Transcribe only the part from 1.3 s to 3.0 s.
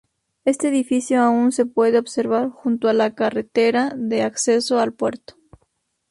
se puede observar junto a